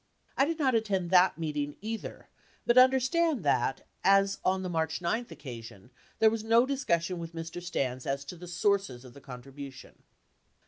[0.35, 2.27] I did not attend that meeting either,
[2.65, 7.61] but understand that, as on the March 9 occasion, there was no discussion with Mr.
[7.61, 10.01] Stans as to the sources of the contribu tion.